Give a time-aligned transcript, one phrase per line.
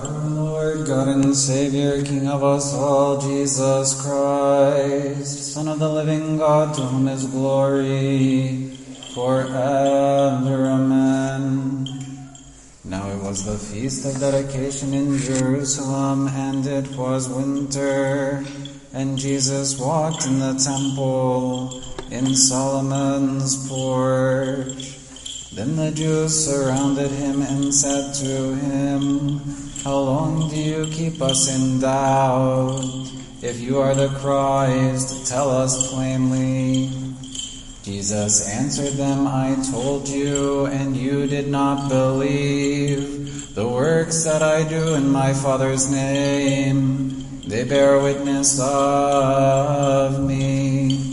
[0.00, 6.38] Our Lord, God and Savior, King of us all, Jesus Christ, Son of the living
[6.38, 8.76] God, to whom is glory
[9.14, 10.66] forever.
[10.66, 11.86] Amen.
[12.84, 18.44] Now it was the feast of dedication in Jerusalem, and it was winter,
[18.92, 24.99] and Jesus walked in the temple in Solomon's porch.
[25.52, 29.40] Then the Jews surrounded him and said to him,
[29.82, 33.10] How long do you keep us in doubt?
[33.42, 36.90] If you are the Christ, tell us plainly.
[37.82, 43.52] Jesus answered them, I told you, and you did not believe.
[43.56, 51.09] The works that I do in my Father's name, they bear witness of me.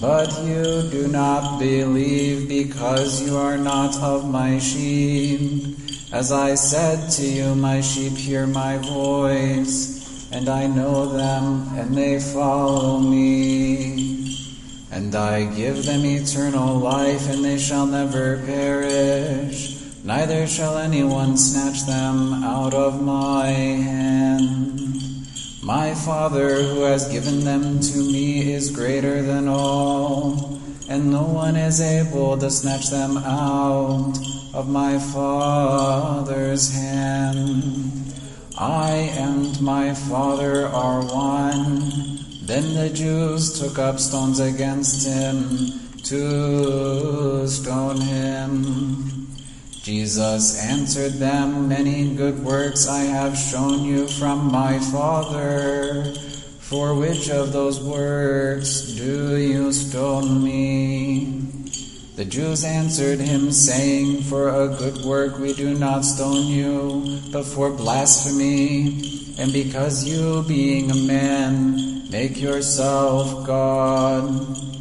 [0.00, 5.78] But you do not believe because you are not of my sheep.
[6.12, 11.96] As I said to you, my sheep hear my voice, and I know them, and
[11.96, 14.46] they follow me.
[14.92, 21.86] And I give them eternal life, and they shall never perish, neither shall anyone snatch
[21.86, 24.85] them out of my hand.
[25.66, 31.56] My Father, who has given them to me, is greater than all, and no one
[31.56, 34.16] is able to snatch them out
[34.54, 38.14] of my Father's hand.
[38.56, 41.90] I and my Father are one.
[42.42, 49.15] Then the Jews took up stones against him to stone him.
[49.86, 56.12] Jesus answered them, Many good works I have shown you from my Father.
[56.58, 61.26] For which of those works do you stone me?
[62.16, 67.44] The Jews answered him, saying, For a good work we do not stone you, but
[67.44, 74.75] for blasphemy, and because you, being a man, make yourself God.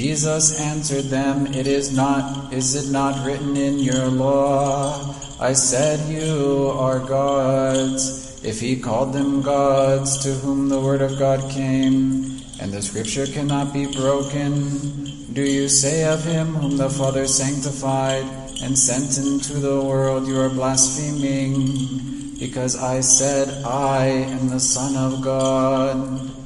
[0.00, 5.14] Jesus answered them, It is not is it not written in your law?
[5.38, 8.42] I said you are gods.
[8.42, 13.26] If he called them gods to whom the word of God came, and the scripture
[13.26, 18.24] cannot be broken, do you say of him whom the Father sanctified
[18.62, 24.96] and sent into the world, you are blaspheming, because I said, I am the Son
[24.96, 26.39] of God?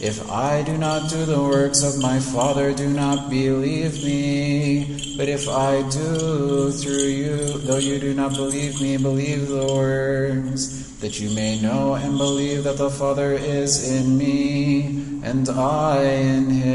[0.00, 5.14] If I do not do the works of my Father, do not believe me.
[5.18, 10.88] But if I do through you, though you do not believe me, believe the works,
[11.00, 16.48] that you may know and believe that the Father is in me, and I in
[16.48, 16.70] him.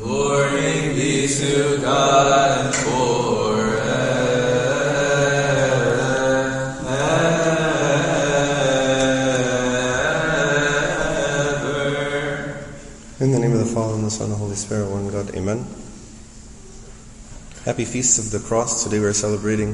[0.00, 2.73] Glory be to God
[13.24, 15.34] In the name of the Father, and the Son, and the Holy Spirit, one God,
[15.34, 15.64] Amen.
[17.64, 18.84] Happy Feasts of the Cross.
[18.84, 19.72] Today we are celebrating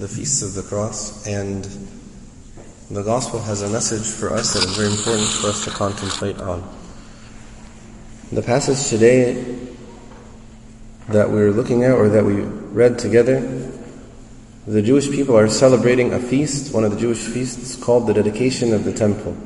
[0.00, 1.68] the Feasts of the Cross, and
[2.90, 6.40] the Gospel has a message for us that is very important for us to contemplate
[6.40, 6.68] on.
[8.32, 9.56] The passage today
[11.10, 13.70] that we're looking at, or that we read together,
[14.66, 18.74] the Jewish people are celebrating a feast, one of the Jewish feasts called the dedication
[18.74, 19.36] of the temple.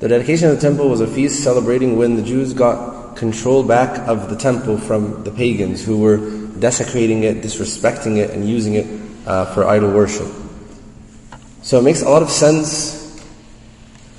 [0.00, 4.06] The dedication of the temple was a feast celebrating when the Jews got control back
[4.06, 6.18] of the temple from the pagans who were
[6.60, 8.86] desecrating it, disrespecting it, and using it
[9.26, 10.28] uh, for idol worship.
[11.62, 13.20] So it makes a lot of sense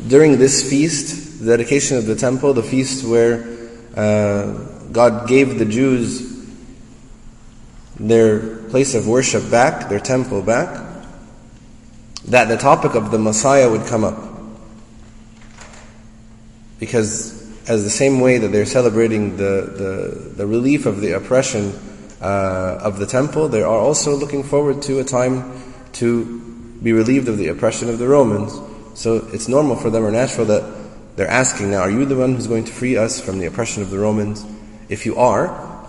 [0.07, 3.57] during this feast, the dedication of the temple, the feast where
[3.95, 4.51] uh,
[4.91, 6.27] God gave the Jews
[7.97, 10.85] their place of worship back, their temple back,
[12.25, 14.28] that the topic of the Messiah would come up.
[16.79, 21.73] Because as the same way that they're celebrating the, the, the relief of the oppression
[22.21, 25.61] uh, of the temple, they are also looking forward to a time
[25.93, 26.39] to
[26.81, 28.57] be relieved of the oppression of the Romans.
[28.99, 30.79] So it's normal for them or natural that
[31.15, 33.83] they're asking now, are you the one who's going to free us from the oppression
[33.83, 34.45] of the Romans?
[34.87, 35.85] If you are,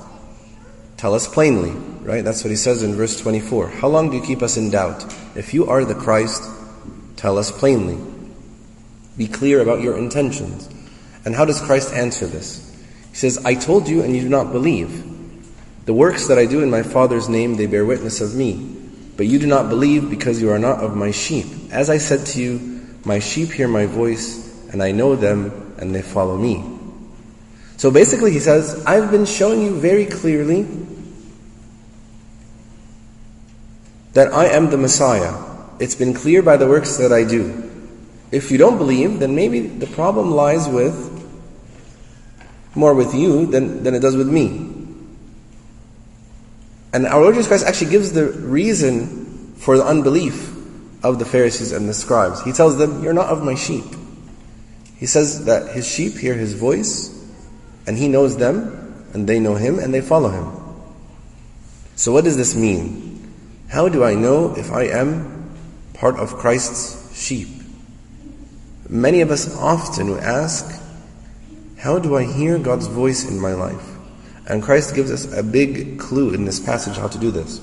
[0.97, 1.71] tell us plainly,
[2.03, 2.25] right?
[2.25, 3.69] That's what he says in verse 24.
[3.69, 5.05] How long do you keep us in doubt?
[5.35, 6.43] If you are the Christ,
[7.17, 7.99] tell us plainly.
[9.17, 10.69] Be clear about your intentions.
[11.25, 12.67] And how does Christ answer this?
[13.11, 15.05] He says, I told you and you do not believe.
[15.85, 18.77] The works that I do in my Father's name, they bear witness of me.
[19.17, 21.47] But you do not believe because you are not of my sheep.
[21.71, 25.95] As I said to you, my sheep hear my voice, and I know them, and
[25.95, 26.65] they follow me.
[27.77, 30.67] So basically, he says, I've been showing you very clearly
[34.13, 35.35] that I am the Messiah.
[35.79, 37.71] It's been clear by the works that I do.
[38.31, 41.10] If you don't believe, then maybe the problem lies with
[42.75, 44.77] more with you than, than it does with me.
[46.93, 50.55] And our Lord Jesus Christ actually gives the reason for the unbelief
[51.05, 52.43] of the Pharisees and the scribes.
[52.43, 53.85] He tells them, You're not of my sheep.
[54.97, 57.17] He says that his sheep hear his voice,
[57.87, 60.61] and he knows them, and they know him, and they follow him.
[61.97, 63.33] So, what does this mean?
[63.69, 65.51] How do I know if I am
[65.95, 67.49] part of Christ's sheep?
[68.89, 70.80] Many of us often ask,
[71.81, 73.97] How do I hear God's voice in my life?
[74.47, 77.59] And Christ gives us a big clue in this passage how to do this.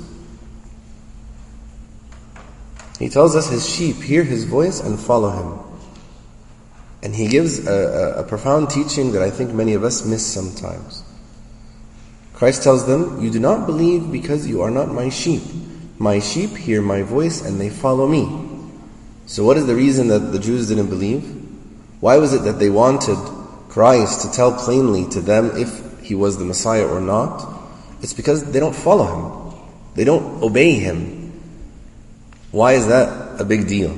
[2.98, 5.60] He tells us his sheep hear his voice and follow him.
[7.04, 10.26] And he gives a, a, a, profound teaching that I think many of us miss
[10.26, 11.04] sometimes.
[12.34, 15.44] Christ tells them, You do not believe because you are not my sheep.
[16.00, 18.26] My sheep hear my voice and they follow me.
[19.28, 21.24] So, what is the reason that the Jews didn't believe?
[22.00, 23.37] Why was it that they wanted
[23.78, 27.48] Christ to tell plainly to them if he was the Messiah or not?
[28.02, 31.32] It's because they don't follow him, they don't obey him.
[32.50, 33.92] Why is that a big deal?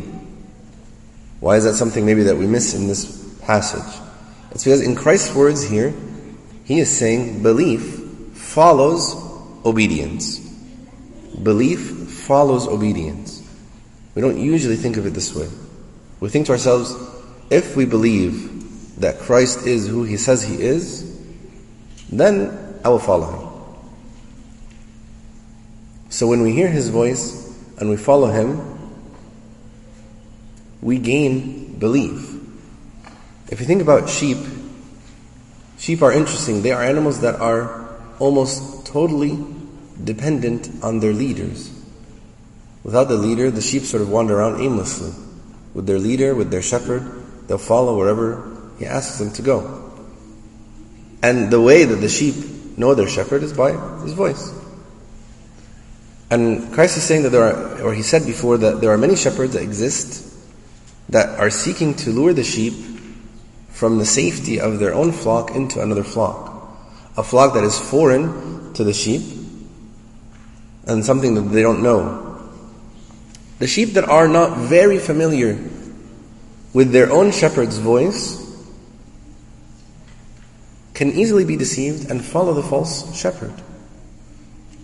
[1.39, 3.05] Why is that something maybe that we miss in this
[3.39, 4.01] passage?
[4.51, 5.93] It's because in Christ's words here,
[6.65, 8.01] he is saying belief
[8.33, 9.15] follows
[9.63, 10.39] obedience.
[11.41, 11.79] Belief
[12.27, 13.49] follows obedience.
[14.13, 15.47] We don't usually think of it this way.
[16.19, 16.93] We think to ourselves,
[17.49, 18.58] if we believe
[18.99, 21.17] that Christ is who he says he is,
[22.11, 23.49] then I will follow him.
[26.09, 27.47] So when we hear his voice
[27.77, 28.61] and we follow him,
[30.81, 32.35] we gain belief.
[33.49, 34.37] If you think about sheep,
[35.77, 36.61] sheep are interesting.
[36.61, 39.37] They are animals that are almost totally
[40.03, 41.71] dependent on their leaders.
[42.83, 45.13] Without the leader, the sheep sort of wander around aimlessly.
[45.73, 49.91] With their leader, with their shepherd, they'll follow wherever he asks them to go.
[51.21, 52.35] And the way that the sheep
[52.77, 54.55] know their shepherd is by his voice.
[56.31, 59.15] And Christ is saying that there are, or he said before, that there are many
[59.15, 60.25] shepherds that exist
[61.09, 62.73] that are seeking to lure the sheep
[63.69, 66.47] from the safety of their own flock into another flock.
[67.17, 69.23] A flock that is foreign to the sheep
[70.85, 72.49] and something that they don't know.
[73.57, 75.59] The sheep that are not very familiar
[76.73, 78.48] with their own shepherd's voice
[80.99, 83.53] can easily be deceived and follow the false shepherd.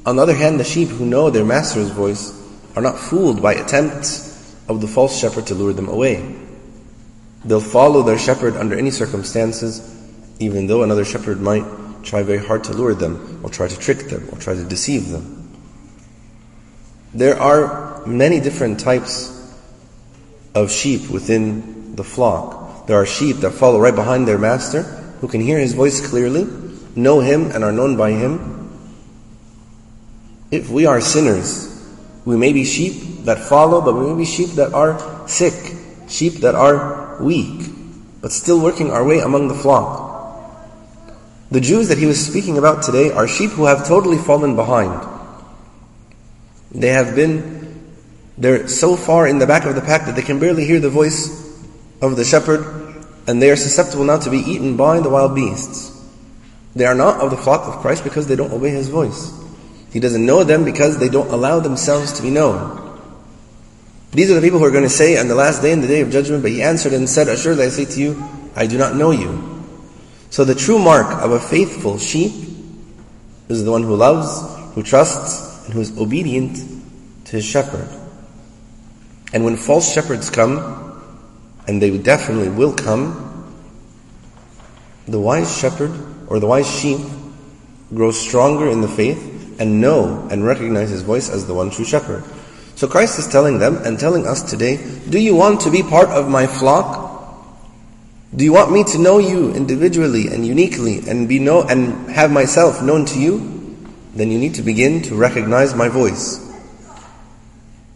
[0.06, 2.32] On the other hand, the sheep who know their master's voice
[2.74, 6.38] are not fooled by attempts of the false shepherd to lure them away.
[7.44, 9.82] They'll follow their shepherd under any circumstances,
[10.40, 11.66] even though another shepherd might
[12.04, 15.10] try very hard to lure them, or try to trick them, or try to deceive
[15.10, 15.54] them.
[17.14, 19.54] There are many different types
[20.54, 22.88] of sheep within the flock.
[22.88, 26.46] There are sheep that follow right behind their master, who can hear his voice clearly,
[26.96, 28.70] know him, and are known by him.
[30.52, 31.72] If we are sinners,
[32.26, 35.76] we may be sheep that follow, but we may be sheep that are sick,
[36.08, 37.70] sheep that are weak,
[38.22, 40.06] but still working our way among the flock.
[41.52, 45.08] The Jews that he was speaking about today are sheep who have totally fallen behind.
[46.72, 47.94] They have been,
[48.38, 50.90] they're so far in the back of the pack that they can barely hear the
[50.90, 51.30] voice
[52.02, 52.85] of the shepherd,
[53.28, 55.92] and they are susceptible now to be eaten by the wild beasts.
[56.76, 59.32] They are not of the flock of Christ because they don't obey his voice.
[59.92, 62.82] He doesn't know them because they don't allow themselves to be known.
[64.12, 65.88] These are the people who are going to say on the last day in the
[65.88, 68.24] day of judgment, but he answered and said, Assuredly I say to you,
[68.56, 69.66] I do not know you.
[70.30, 72.34] So the true mark of a faithful sheep
[73.48, 76.58] is the one who loves, who trusts, and who is obedient
[77.26, 77.88] to his shepherd.
[79.34, 80.85] And when false shepherds come,
[81.68, 83.22] and they definitely will come,
[85.08, 85.92] the wise shepherd
[86.28, 87.00] or the wise sheep
[87.94, 91.86] grows stronger in the faith and know and recognize his voice as the one true
[91.86, 92.24] shepherd.
[92.76, 94.78] So Christ is telling them and telling us today,
[95.10, 97.04] do you want to be part of my flock?
[98.36, 102.32] Do you want me to know you individually and uniquely and be know and have
[102.32, 103.78] myself known to you?
[104.14, 106.42] Then you need to begin to recognize my voice.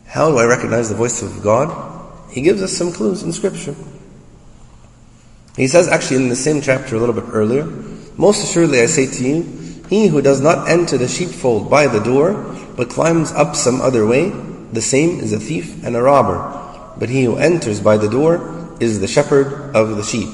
[0.05, 1.98] How do I recognize the voice of God?
[2.31, 3.75] He gives us some clues in scripture.
[5.55, 7.65] He says actually in the same chapter a little bit earlier,
[8.17, 11.99] most assuredly I say to you, he who does not enter the sheepfold by the
[11.99, 12.33] door,
[12.77, 14.29] but climbs up some other way,
[14.71, 16.37] the same is a thief and a robber.
[16.97, 20.29] But he who enters by the door is the shepherd of the sheep.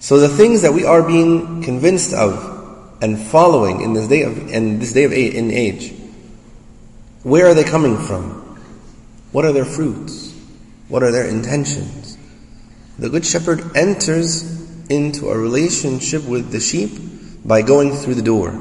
[0.00, 4.50] So the things that we are being convinced of and following in this day of
[4.50, 5.94] in this day of in age,
[7.22, 8.43] where are they coming from?
[9.34, 10.32] What are their fruits?
[10.86, 12.16] What are their intentions?
[13.00, 14.44] The good shepherd enters
[14.88, 16.92] into a relationship with the sheep
[17.44, 18.52] by going through the door.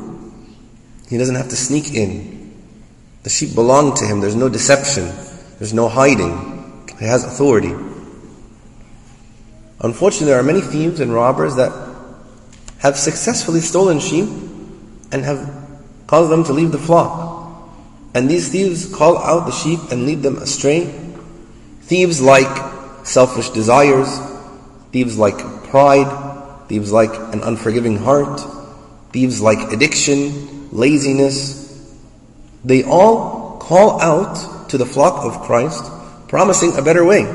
[1.07, 2.59] He doesn't have to sneak in.
[3.21, 4.19] The sheep belong to him.
[4.19, 5.13] There's no deception.
[5.59, 6.87] There's no hiding.
[6.97, 7.75] He has authority.
[9.79, 11.71] Unfortunately, there are many thieves and robbers that
[12.79, 14.27] have successfully stolen sheep
[15.11, 15.53] and have
[16.07, 17.32] caused them to leave the flock.
[18.13, 20.85] And these thieves call out the sheep and lead them astray.
[21.81, 24.19] Thieves like selfish desires,
[24.91, 28.41] thieves like pride, thieves like an unforgiving heart,
[29.11, 31.61] thieves like addiction, laziness.
[32.63, 35.83] They all call out to the flock of Christ,
[36.27, 37.25] promising a better way,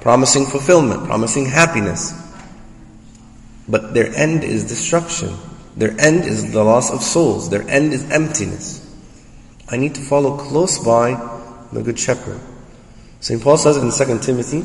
[0.00, 2.12] promising fulfillment, promising happiness.
[3.68, 5.36] But their end is destruction.
[5.76, 7.50] Their end is the loss of souls.
[7.50, 8.79] Their end is emptiness.
[9.70, 11.14] I need to follow close by
[11.72, 12.40] the Good Shepherd.
[13.20, 13.42] St.
[13.42, 14.64] Paul says in 2 Timothy,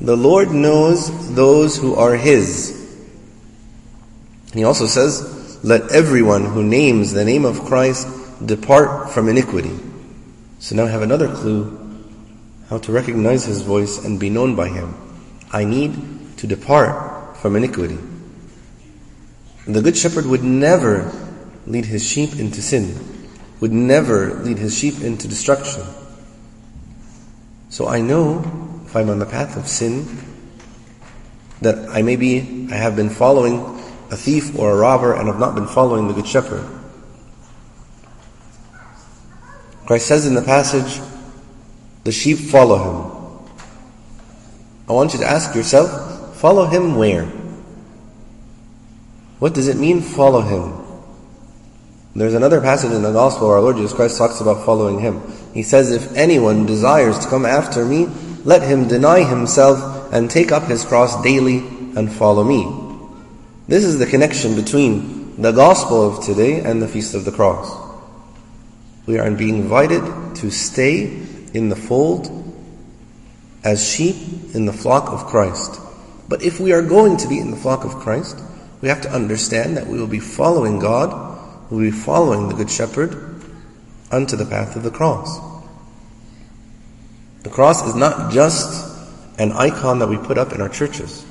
[0.00, 2.74] the Lord knows those who are His.
[4.52, 8.08] He also says, let everyone who names the name of Christ
[8.44, 9.76] depart from iniquity.
[10.60, 11.76] So now I have another clue
[12.68, 14.94] how to recognize His voice and be known by Him.
[15.52, 17.98] I need to depart from iniquity.
[19.66, 21.12] The Good Shepherd would never
[21.66, 22.94] lead his sheep into sin,
[23.60, 25.82] would never lead his sheep into destruction.
[27.70, 30.06] So I know if I'm on the path of sin
[31.60, 33.60] that I may be, I have been following
[34.10, 36.66] a thief or a robber and have not been following the Good Shepherd.
[39.86, 41.00] Christ says in the passage,
[42.04, 43.50] the sheep follow him.
[44.88, 47.24] I want you to ask yourself, follow him where?
[49.38, 50.87] What does it mean, follow him?
[52.18, 55.22] There's another passage in the Gospel where our Lord Jesus Christ talks about following him.
[55.54, 58.06] He says, If anyone desires to come after me,
[58.42, 62.66] let him deny himself and take up his cross daily and follow me.
[63.68, 67.86] This is the connection between the Gospel of today and the Feast of the Cross.
[69.06, 70.02] We are being invited
[70.36, 71.22] to stay
[71.54, 72.28] in the fold
[73.62, 74.16] as sheep
[74.54, 75.80] in the flock of Christ.
[76.28, 78.40] But if we are going to be in the flock of Christ,
[78.80, 81.27] we have to understand that we will be following God,
[81.70, 83.42] will be following the Good Shepherd
[84.10, 85.38] unto the path of the cross.
[87.42, 88.86] The cross is not just
[89.38, 91.24] an icon that we put up in our churches.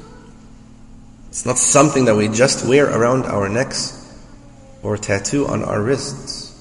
[1.29, 3.93] It's not something that we just wear around our necks
[4.81, 6.53] or tattoo on our wrists.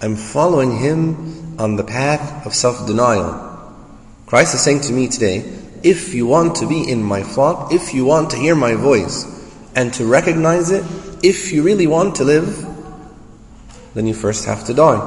[0.00, 3.50] I'm following Him on the path of self-denial.
[4.26, 5.44] Christ is saying to me today,
[5.82, 9.26] if you want to be in my flock, if you want to hear my voice
[9.74, 10.84] and to recognize it,
[11.22, 12.66] if you really want to live,
[13.94, 14.98] then you first have to die.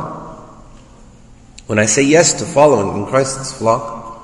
[1.68, 4.22] When I say yes to following in Christ's flock,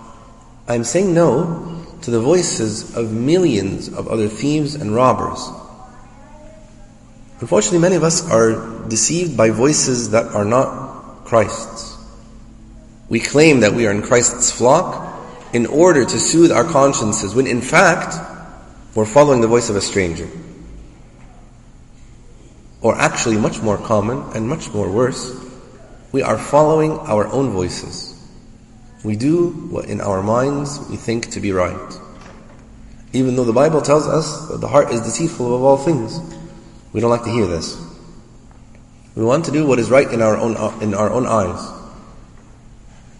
[0.67, 5.49] I'm saying no to the voices of millions of other thieves and robbers.
[7.39, 11.97] Unfortunately, many of us are deceived by voices that are not Christ's.
[13.09, 15.07] We claim that we are in Christ's flock
[15.51, 18.15] in order to soothe our consciences, when in fact,
[18.95, 20.29] we're following the voice of a stranger.
[22.81, 25.35] Or actually, much more common and much more worse,
[26.11, 28.11] we are following our own voices.
[29.03, 31.99] We do what in our minds we think to be right.
[33.13, 36.19] Even though the Bible tells us that the heart is deceitful above all things,
[36.93, 37.77] we don't like to hear this.
[39.15, 41.59] We want to do what is right in our own in our own eyes.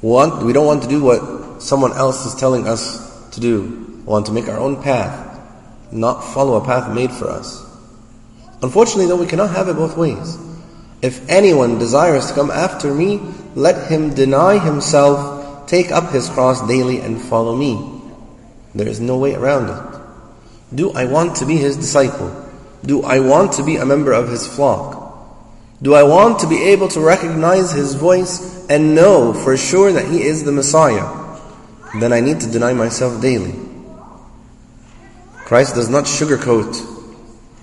[0.01, 3.63] We want we don't want to do what someone else is telling us to do.
[3.98, 5.39] We want to make our own path,
[5.91, 7.70] not follow a path made for us.
[8.62, 10.38] Unfortunately, though, we cannot have it both ways.
[11.01, 13.20] If anyone desires to come after me,
[13.56, 18.01] let him deny himself, take up his cross daily, and follow me.
[18.75, 20.75] There is no way around it.
[20.75, 22.30] Do I want to be his disciple?
[22.86, 25.00] Do I want to be a member of his flock?
[25.82, 30.08] Do I want to be able to recognize his voice and know for sure that
[30.08, 31.39] he is the Messiah?
[32.00, 33.56] Then I need to deny myself daily.
[35.46, 36.90] Christ does not sugarcoat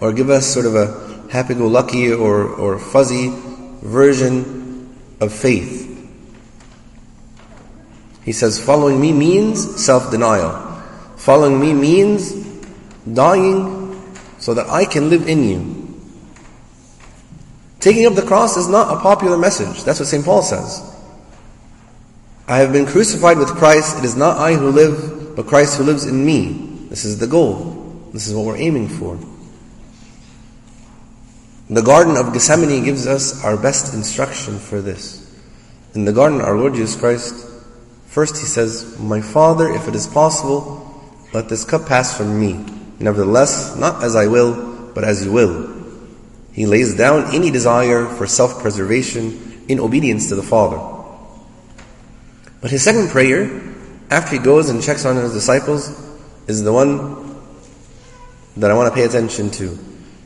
[0.01, 3.33] or give us sort of a happy-go-lucky or, or fuzzy
[3.83, 5.87] version of faith.
[8.25, 10.67] He says, following me means self-denial.
[11.17, 12.33] Following me means
[13.13, 15.79] dying so that I can live in you.
[17.81, 19.85] Taking up the cross is not a popular message.
[19.85, 20.25] That's what St.
[20.25, 20.95] Paul says.
[22.47, 23.99] I have been crucified with Christ.
[23.99, 26.87] It is not I who live, but Christ who lives in me.
[26.89, 28.11] This is the goal.
[28.13, 29.19] This is what we're aiming for.
[31.71, 35.25] The Garden of Gethsemane gives us our best instruction for this.
[35.95, 37.47] In the garden, our Lord Jesus Christ,
[38.07, 40.85] first he says, My Father, if it is possible,
[41.35, 42.65] let this cup pass from me.
[42.99, 45.69] Nevertheless, not as I will, but as you will.
[46.53, 50.79] He lays down any desire for self-preservation in obedience to the Father.
[52.63, 53.63] But his second prayer,
[54.11, 55.91] after he goes and checks on his disciples,
[56.47, 57.37] is the one
[58.57, 59.79] that I want to pay attention to.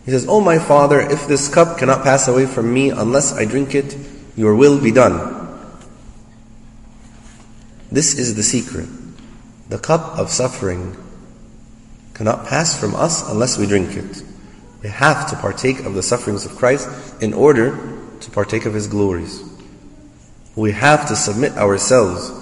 [0.05, 3.45] He says, Oh my Father, if this cup cannot pass away from me unless I
[3.45, 3.97] drink it,
[4.37, 5.39] your will be done.
[7.91, 8.89] This is the secret.
[9.69, 10.97] The cup of suffering
[12.15, 14.23] cannot pass from us unless we drink it.
[14.83, 16.89] We have to partake of the sufferings of Christ
[17.23, 17.79] in order
[18.21, 19.43] to partake of His glories.
[20.57, 22.33] We have to submit ourselves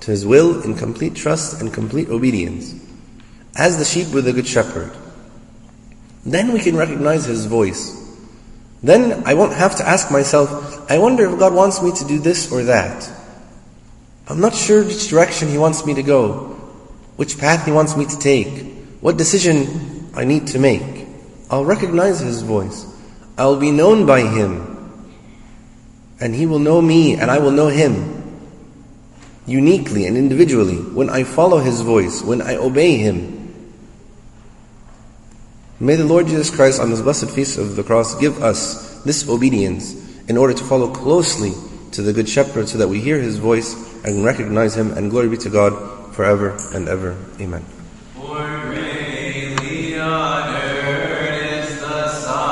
[0.00, 2.74] to His will in complete trust and complete obedience,
[3.56, 4.96] as the sheep with the Good Shepherd.
[6.24, 7.96] Then we can recognize His voice.
[8.82, 12.18] Then I won't have to ask myself, I wonder if God wants me to do
[12.18, 13.10] this or that.
[14.28, 16.56] I'm not sure which direction He wants me to go,
[17.16, 18.64] which path He wants me to take,
[19.00, 21.06] what decision I need to make.
[21.50, 22.86] I'll recognize His voice.
[23.36, 24.66] I'll be known by Him.
[26.20, 28.16] And He will know me and I will know Him.
[29.46, 33.39] Uniquely and individually, when I follow His voice, when I obey Him.
[35.82, 39.26] May the Lord Jesus Christ on this blessed feast of the cross give us this
[39.26, 39.94] obedience
[40.28, 41.52] in order to follow closely
[41.92, 45.30] to the Good Shepherd so that we hear His voice and recognize Him and glory
[45.30, 47.16] be to God forever and ever.
[47.40, 47.64] Amen.